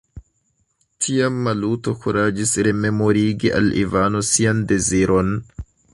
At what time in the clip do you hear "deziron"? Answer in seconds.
4.73-5.31